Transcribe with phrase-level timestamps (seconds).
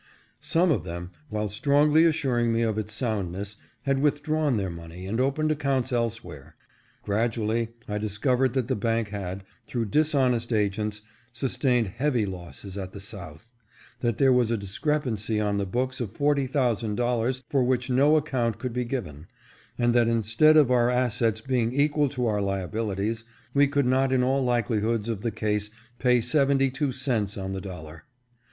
[0.41, 5.05] Some of them, while strongly assuring me of its soundness, had with drawn their money
[5.05, 6.55] and opened accounts elsewhere.
[7.03, 11.03] Gradually I discovered that the bank had, through dis honest agents,
[11.33, 13.53] sustained heavy losses at the South;
[13.99, 17.91] that there was a discrepancy on the books of forty thousand dol lars for which
[17.91, 19.27] no account could be given,
[19.77, 23.23] and that, instead of our assets being equal to our liabilities,
[23.53, 27.61] we could not in all likelihoods of the case pay seventy two cents on the
[27.61, 28.05] dollar.